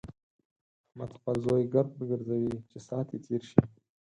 [0.87, 3.61] احمد خپل زوی ګرد ګرځوي چې ساعت يې تېر شي.